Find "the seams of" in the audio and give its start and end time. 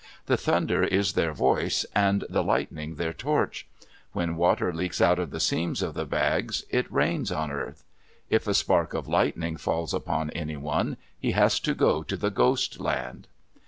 5.29-5.93